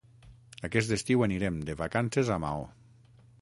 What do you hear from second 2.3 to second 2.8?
a Maó.